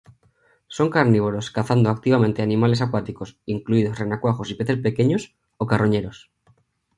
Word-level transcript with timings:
Son 0.75 0.87
carnívoros, 0.95 1.51
cazando 1.55 1.87
activamente 1.91 2.41
animales 2.41 2.81
acuáticos, 2.81 3.37
incluidos 3.45 3.99
renacuajos 3.99 4.49
y 4.49 4.55
peces 4.55 4.79
pequeños, 4.79 5.35
o 5.57 5.67
carroñeros. 5.67 6.31